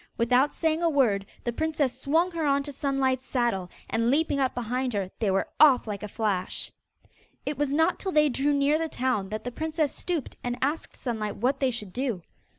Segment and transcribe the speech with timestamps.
[0.17, 4.93] Without saying a word, the princess swung her into Sunlight's saddle, and leaping up behind
[4.93, 6.71] her, they were off like a flash.
[7.45, 10.95] It was not till they drew near the town that the princess stooped and asked
[10.95, 12.23] Sunlight what they should do.